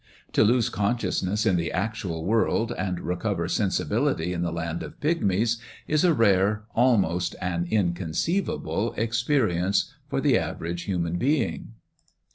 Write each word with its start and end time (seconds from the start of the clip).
To 0.33 0.43
lose 0.43 0.69
consciousness 0.69 1.45
in 1.45 1.57
the 1.57 1.71
actual 1.71 2.25
world, 2.25 2.71
and 2.75 2.97
twover 3.01 3.47
sensibility 3.47 4.33
in 4.33 4.41
the 4.41 4.51
land 4.51 4.81
of 4.81 4.99
pigmies, 4.99 5.59
is 5.87 6.03
a 6.03 6.11
rare, 6.11 6.63
slmoEt 6.75 7.35
an 7.39 7.67
inconceivable 7.69 8.93
experience 8.97 9.93
for 10.09 10.19
the 10.19 10.39
average 10.39 10.85
human 10.85 11.11
"'Am 11.11 11.17
I 11.17 11.17
ID 11.17 11.21
Lilliput?' 11.21 11.49
aaked 11.53 11.55
be 11.55 11.59
falntiy." 11.59 11.73